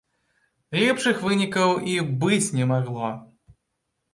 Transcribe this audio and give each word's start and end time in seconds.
Лепшых 0.83 1.19
вынікаў 1.27 1.69
і 1.91 1.95
быць 2.25 2.53
не 2.61 2.65
магло. 2.73 3.07